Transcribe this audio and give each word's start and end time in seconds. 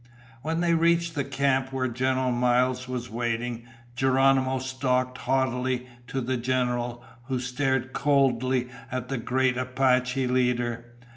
When 0.41 0.61
they 0.61 0.73
reached 0.73 1.13
the 1.13 1.23
camp 1.23 1.71
where 1.71 1.87
General 1.87 2.31
Miles 2.31 2.87
was 2.87 3.07
waiting, 3.11 3.65
Geronimo 3.95 4.57
stalked 4.57 5.19
haughtily 5.19 5.85
to 6.07 6.21
the 6.21 6.37
general, 6.37 7.03
who 7.25 7.37
stared 7.37 7.93
coldly 7.93 8.67
at 8.91 9.09
the 9.09 9.19
great 9.19 9.57
Apache 9.57 10.25
leader. 10.25 10.95